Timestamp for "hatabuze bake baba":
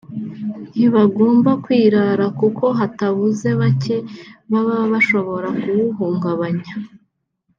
2.79-4.77